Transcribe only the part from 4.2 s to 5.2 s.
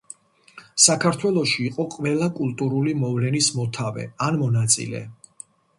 ან მონაწილე.